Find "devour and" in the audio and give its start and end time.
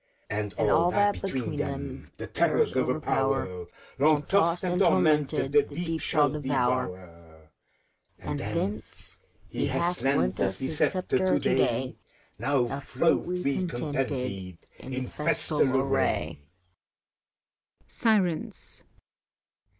6.27-8.39